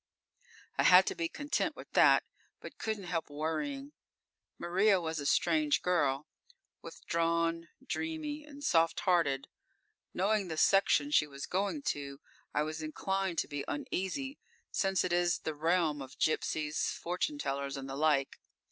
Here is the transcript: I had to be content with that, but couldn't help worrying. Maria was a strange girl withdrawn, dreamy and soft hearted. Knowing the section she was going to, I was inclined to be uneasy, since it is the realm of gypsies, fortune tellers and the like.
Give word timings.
I 0.79 0.81
had 0.85 1.05
to 1.05 1.15
be 1.15 1.29
content 1.29 1.75
with 1.75 1.91
that, 1.91 2.23
but 2.59 2.79
couldn't 2.79 3.03
help 3.03 3.29
worrying. 3.29 3.91
Maria 4.57 4.99
was 4.99 5.19
a 5.19 5.27
strange 5.27 5.83
girl 5.83 6.25
withdrawn, 6.81 7.67
dreamy 7.85 8.43
and 8.43 8.63
soft 8.63 9.01
hearted. 9.01 9.47
Knowing 10.11 10.47
the 10.47 10.57
section 10.57 11.11
she 11.11 11.27
was 11.27 11.45
going 11.45 11.83
to, 11.93 12.19
I 12.51 12.63
was 12.63 12.81
inclined 12.81 13.37
to 13.41 13.47
be 13.47 13.63
uneasy, 13.67 14.39
since 14.71 15.03
it 15.03 15.13
is 15.13 15.37
the 15.41 15.53
realm 15.53 16.01
of 16.01 16.17
gypsies, 16.17 16.89
fortune 16.97 17.37
tellers 17.37 17.77
and 17.77 17.87
the 17.87 17.95
like. 17.95 18.39